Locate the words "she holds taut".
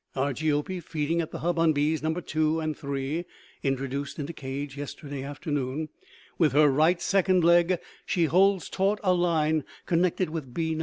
8.03-8.99